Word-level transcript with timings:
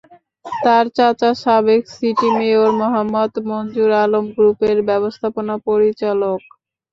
তাঁর 0.45 0.85
চাচা 0.95 1.29
সাবেক 1.43 1.81
সিটি 1.93 2.27
মেয়র 2.37 2.69
মোহাম্মদ 2.79 3.31
মনজুর 3.47 3.91
আলম 4.03 4.25
গ্রুপের 4.35 4.77
ব্যবস্থাপনা 4.89 5.55
পরিচালক। 5.67 6.39